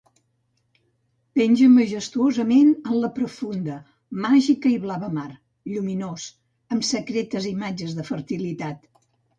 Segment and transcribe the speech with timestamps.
[1.39, 3.77] Penja majestuosament en la profunda,
[4.25, 5.29] màgica i blava mar,
[5.77, 6.27] lluminós,
[6.79, 8.95] amb secretes imatges de fertilitat.